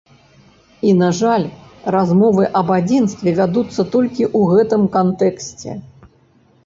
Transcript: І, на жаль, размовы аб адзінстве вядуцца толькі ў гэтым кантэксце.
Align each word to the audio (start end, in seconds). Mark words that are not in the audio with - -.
І, 0.87 0.93
на 1.01 1.09
жаль, 1.17 1.45
размовы 1.97 2.47
аб 2.61 2.67
адзінстве 2.77 3.29
вядуцца 3.43 3.81
толькі 3.97 4.23
ў 4.39 4.51
гэтым 4.55 4.81
кантэксце. 4.97 5.71